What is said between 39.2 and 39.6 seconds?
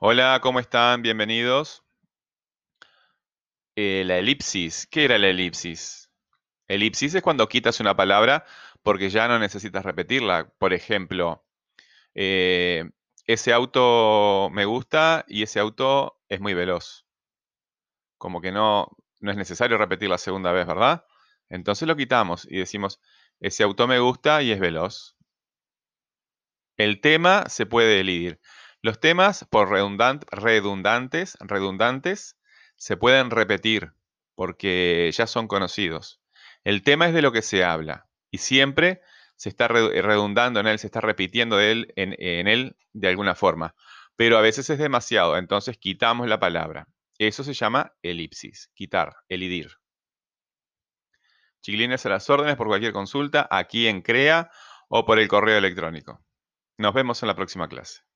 se